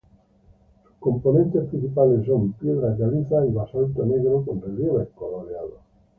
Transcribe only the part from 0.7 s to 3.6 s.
Sus componentes principales son piedra caliza y